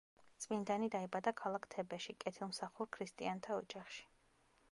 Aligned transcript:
წმინდანი 0.43 0.87
დაიბადა 0.95 1.33
ქალაქ 1.41 1.67
თებეში, 1.75 2.15
კეთილმსახურ 2.25 2.91
ქრისტიანთა 2.97 3.61
ოჯახში. 3.61 4.09